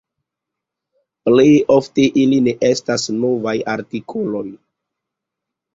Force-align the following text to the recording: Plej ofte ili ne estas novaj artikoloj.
Plej 1.29 1.45
ofte 1.75 2.07
ili 2.23 2.41
ne 2.49 2.57
estas 2.73 3.07
novaj 3.21 3.57
artikoloj. 3.77 4.45